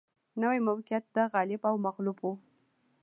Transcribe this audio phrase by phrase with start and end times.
[0.41, 2.25] نوي موقعیت د غالب او مغلوب و